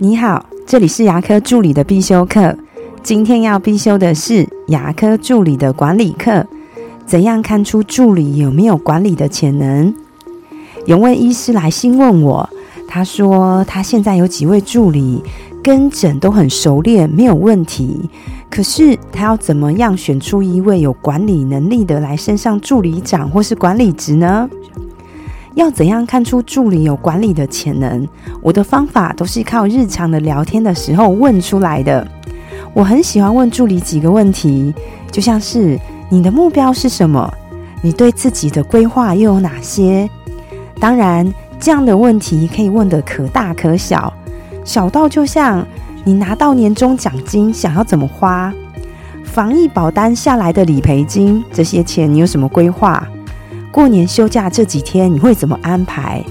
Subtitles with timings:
[0.00, 2.56] 你好，这里是牙科助理的必修课。
[3.02, 6.46] 今天要必修的是牙科助理的管理课。
[7.04, 9.92] 怎样看出助理有没有管理的潜能？
[10.86, 12.48] 有位医师来信问我，
[12.86, 15.20] 他说他现在有几位助理
[15.64, 18.08] 跟诊都很熟练，没有问题。
[18.48, 24.48] 可是他要怎么样选出一位有管理能力的来升上助理长或是管理职呢？
[25.58, 28.06] 要怎样看出助理有管理的潜能？
[28.40, 32.06] 我的方法都是靠日常的聊天的时候问出来的。
[32.72, 34.72] 我很喜欢问助理几个问题，
[35.10, 35.76] 就像是
[36.08, 37.28] 你的目标是什么？
[37.82, 40.08] 你对自己的规划又有哪些？
[40.78, 44.12] 当然，这样的问题可以问得可大可小，
[44.64, 45.66] 小到就像
[46.04, 48.54] 你拿到年终奖金想要怎么花？
[49.24, 53.04] 防疫保单下来的理赔金，这些钱你有什么规划？
[53.70, 56.24] 过年休假这几天你会怎么安排？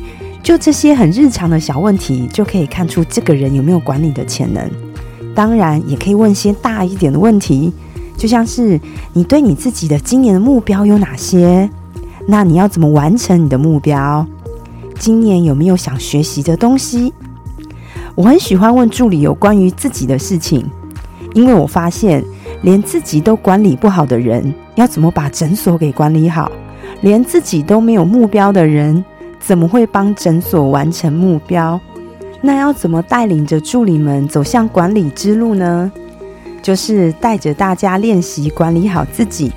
[0.44, 4.70] 就这些很日常的小问题，就可以看出这个人有没有管理的潜能。
[5.36, 7.72] 当然，也可以问些大一点的问题，
[8.18, 8.80] 就像是
[9.14, 11.70] 你对你自己的今年的目标有哪些？
[12.28, 14.26] 那你要怎么完成你的目标？
[14.98, 17.14] 今年有没有想学习的东西？
[18.16, 20.66] 我很喜欢问助理有关于自己的事情，
[21.34, 22.24] 因为我发现
[22.64, 26.52] 连自己都管理不好的人，要怎么把诊所给管理好？
[27.02, 29.04] 连自己都没有目标的人，
[29.40, 31.80] 怎么会帮诊所完成目标？
[32.42, 35.92] 那要怎么带领着助理们走向管理之路呢？
[36.62, 39.52] 就是带着大家练习管理好自己。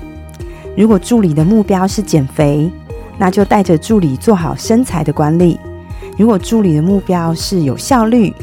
[0.77, 2.71] 如果助理的目标是减肥，
[3.17, 5.57] 那就带着助理做好身材的管理；
[6.17, 8.33] 如果助理的目标是有效率，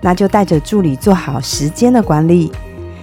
[0.00, 2.50] 那就带着助理做好时间的管理；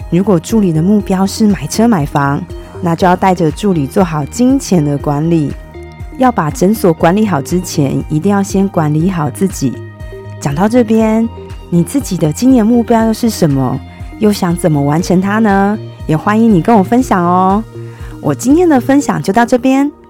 [0.09, 2.43] 如果助理的目标是买车买房，
[2.81, 5.53] 那就要带着助理做好金钱的管理。
[6.17, 9.73] 要把诊所管理好之前，一定要先管理好自己。
[10.39, 11.27] 讲到这边，
[11.69, 13.79] 你自己的今年目标又是什么？
[14.19, 15.77] 又想怎么完成它呢？
[16.07, 17.63] 也欢迎你跟我分享哦。
[18.21, 19.91] 我今天的分享就到这边。